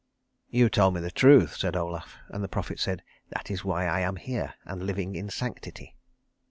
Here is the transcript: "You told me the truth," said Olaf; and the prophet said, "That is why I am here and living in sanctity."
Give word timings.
"You 0.49 0.67
told 0.67 0.95
me 0.95 0.99
the 0.99 1.11
truth," 1.11 1.55
said 1.57 1.75
Olaf; 1.75 2.17
and 2.29 2.43
the 2.43 2.47
prophet 2.47 2.79
said, 2.79 3.03
"That 3.29 3.51
is 3.51 3.63
why 3.63 3.85
I 3.85 3.99
am 3.99 4.15
here 4.15 4.55
and 4.65 4.81
living 4.81 5.15
in 5.15 5.29
sanctity." 5.29 5.95